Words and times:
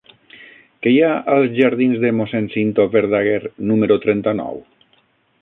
Què 0.85 0.93
hi 0.93 1.03
ha 1.07 1.11
als 1.33 1.53
jardins 1.59 1.99
de 2.05 2.11
Mossèn 2.21 2.49
Cinto 2.55 2.87
Verdaguer 2.97 3.39
número 3.73 4.01
trenta-nou? 4.09 4.61